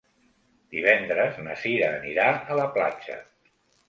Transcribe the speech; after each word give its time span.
Divendres 0.75 1.37
na 1.47 1.57
Cira 1.63 1.89
anirà 1.97 2.31
a 2.55 2.57
la 2.61 2.65
platja. 2.79 3.19